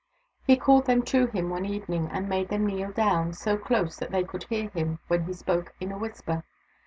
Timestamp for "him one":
1.27-1.63